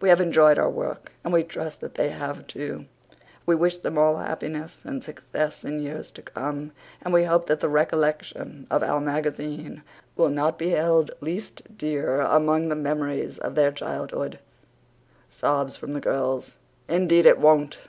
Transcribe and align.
We 0.00 0.08
have 0.08 0.20
enjoyed 0.20 0.56
our 0.56 0.70
work 0.70 1.10
and 1.24 1.32
we 1.32 1.42
trust 1.42 1.80
that 1.80 1.96
they 1.96 2.10
have 2.10 2.46
too. 2.46 2.84
We 3.44 3.56
wish 3.56 3.78
them 3.78 3.98
all 3.98 4.18
happiness 4.18 4.82
and 4.84 5.02
success 5.02 5.64
in 5.64 5.80
years 5.80 6.12
to 6.12 6.22
come, 6.22 6.70
and 7.02 7.12
we 7.12 7.24
hope 7.24 7.46
that 7.48 7.58
the 7.58 7.68
recollection 7.68 8.68
of 8.70 8.84
Our 8.84 9.00
Magazine 9.00 9.82
will 10.14 10.28
not 10.28 10.58
be 10.60 10.68
held 10.70 11.10
least 11.20 11.76
dear 11.76 12.20
among 12.20 12.68
the 12.68 12.76
memories 12.76 13.36
of 13.38 13.56
their 13.56 13.72
childhood. 13.72 14.38
(SOBS 15.28 15.76
FROM 15.76 15.92
THE 15.92 16.00
GIRLS): 16.02 16.54
"INDEED 16.86 17.26
IT 17.26 17.38
WON'T!" 17.40 17.80